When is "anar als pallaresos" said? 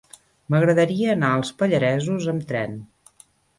1.17-2.29